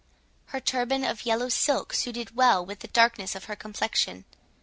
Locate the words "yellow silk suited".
1.27-2.35